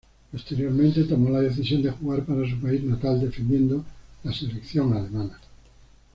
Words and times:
Posteriormente 0.31 1.03
tomó 1.03 1.29
la 1.29 1.41
decisión 1.41 1.83
de 1.83 1.91
jugar 1.91 2.25
para 2.25 2.49
su 2.49 2.59
país 2.59 2.83
natal, 2.83 3.19
defendiendo 3.21 3.85
la 4.23 4.33
selección 4.33 4.91
alemana. 4.93 5.39